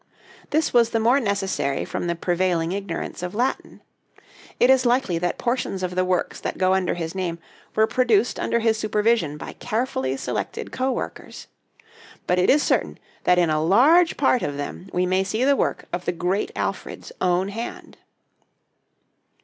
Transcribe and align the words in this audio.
This 0.49 0.73
was 0.73 0.89
the 0.89 0.99
more 0.99 1.19
necessary 1.19 1.85
from 1.85 2.07
the 2.07 2.15
prevailing 2.15 2.71
ignorance 2.71 3.21
of 3.21 3.35
Latin. 3.35 3.81
It 4.59 4.71
is 4.71 4.83
likely 4.83 5.19
that 5.19 5.37
portions 5.37 5.83
of 5.83 5.93
the 5.93 6.03
works 6.03 6.39
that 6.39 6.57
go 6.57 6.73
under 6.73 6.95
his 6.95 7.13
name 7.13 7.37
were 7.75 7.85
produced 7.85 8.39
under 8.39 8.61
his 8.61 8.79
supervision 8.79 9.37
by 9.37 9.53
carefully 9.53 10.17
selected 10.17 10.71
co 10.71 10.91
workers. 10.91 11.45
But 12.25 12.39
it 12.39 12.49
is 12.49 12.63
certain 12.63 12.97
that 13.25 13.37
in 13.37 13.51
a 13.51 13.63
large 13.63 14.17
part 14.17 14.41
of 14.41 14.57
them 14.57 14.89
we 14.91 15.05
may 15.05 15.23
see 15.23 15.43
the 15.43 15.55
work 15.55 15.85
of 15.93 16.05
the 16.05 16.13
great 16.13 16.49
Alfred's 16.55 17.11
own 17.21 17.49
hand. 17.49 17.99